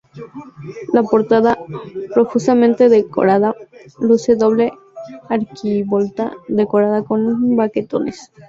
[0.93, 1.59] La portada,
[2.15, 3.53] profusamente decorada,
[3.99, 4.73] luce doble
[5.29, 8.31] arquivolta decorada con baquetones.